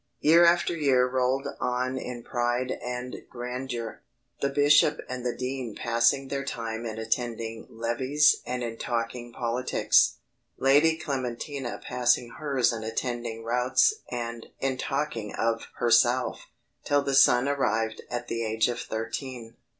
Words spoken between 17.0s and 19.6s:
the son arrived at the age of thirteen.